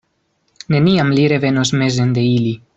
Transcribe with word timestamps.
Neniam 0.75 1.13
li 1.19 1.27
revenos 1.35 1.75
mezen 1.83 2.19
de 2.19 2.29
ili. 2.35 2.59